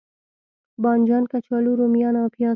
[0.83, 2.49] بانجان، کچالو، روميان او پیاز